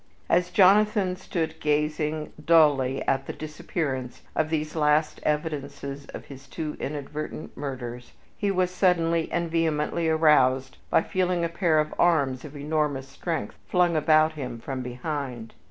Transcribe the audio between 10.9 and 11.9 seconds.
feeling a pair